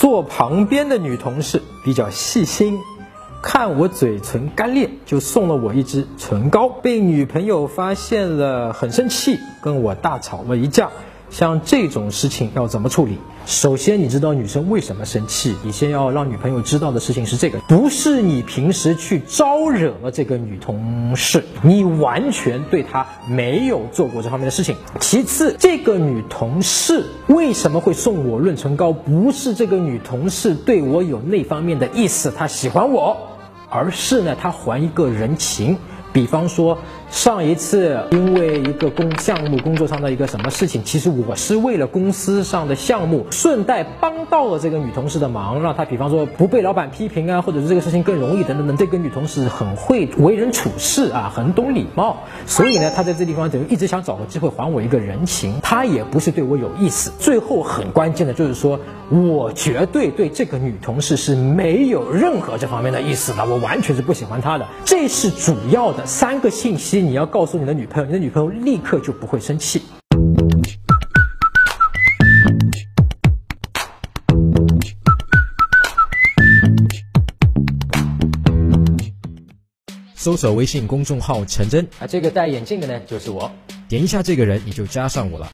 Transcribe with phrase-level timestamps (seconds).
[0.00, 2.78] 坐旁边的女同事比较细心，
[3.42, 6.70] 看我嘴唇干裂，就送了我一支唇膏。
[6.70, 10.88] 被女朋友发现了，很生气，跟我大吵了一架。
[11.30, 13.16] 像这种事情要怎么处理？
[13.46, 15.54] 首先，你知道女生为什么生气？
[15.64, 24.76] 你先要让女朋友知道的事情是这个，不是你平时去招惹了这个女同事，你完全对她没有做过这方面的事情。
[25.00, 28.92] 其次，这个女同事为什么会送我润唇膏？
[28.92, 33.16] 不是这个女同事对我有那方面的意思，她喜欢我，
[33.68, 35.78] 而是呢，她还一个人情。
[36.12, 36.76] 比方说，
[37.10, 48.76] 上一次因为一个工项目工作上的一个什么事情，其实我是为了公司上的项目，顺带帮到了这个女同事的忙，让她比方说不被老板批评啊，或者是这个事情更容易等等等。
[48.76, 52.16] 这个女同事很会为人处事啊，很懂礼貌，
[52.46, 55.54] 所以呢，她在这地方等于一直想找个机会还我一个人情。
[55.62, 57.12] 她也不是对我有意思。
[57.18, 58.78] 最后很关键的就是说，
[59.10, 66.06] 我绝对对这个女同事是没有任何这方面的意思的，我完全是不喜欢她的，这是主要的的。
[66.06, 69.82] 三个信息你要告诉你的女朋友，你的女朋友立刻就不会生气。
[80.14, 83.50] 搜索微信公众号“陈真”，啊，这个戴眼镜的呢就是我，
[83.88, 85.48] 点一下这个人你就加上我了。